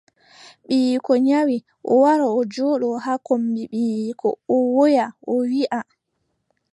Ɓiiyiiko 0.67 1.11
nyawi, 1.25 1.57
o 1.91 1.93
wara 2.03 2.25
o 2.39 2.41
jooɗo 2.53 2.89
haa 3.03 3.19
kombi 3.27 3.61
ɓiiyiiko 3.71 4.27
o 4.53 4.55
woya 4.75 5.05
o 5.31 5.33
wiiʼa. 5.49 5.79